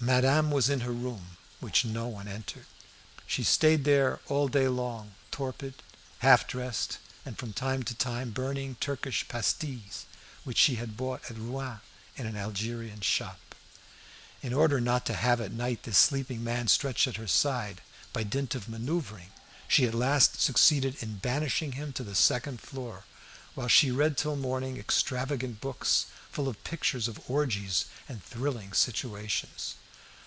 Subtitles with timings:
[0.00, 2.66] Madame was in her room, which no one entered.
[3.26, 5.74] She stayed there all day long, torpid,
[6.20, 10.06] half dressed, and from time to time burning Turkish pastilles
[10.44, 11.80] which she had bought at Rouen
[12.14, 13.56] in an Algerian's shop.
[14.40, 17.80] In order not to have at night this sleeping man stretched at her side,
[18.12, 19.32] by dint of manoeuvring,
[19.66, 23.02] she at last succeeded in banishing him to the second floor,
[23.56, 29.74] while she read till morning extravagant books, full of pictures of orgies and thrilling situations.